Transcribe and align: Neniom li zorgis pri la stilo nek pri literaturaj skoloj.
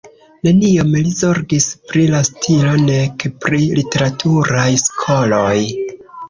Neniom 0.45 0.87
li 1.01 1.11
zorgis 1.17 1.67
pri 1.91 2.05
la 2.13 2.21
stilo 2.29 2.71
nek 2.87 3.27
pri 3.45 3.61
literaturaj 3.81 4.67
skoloj. 4.87 5.55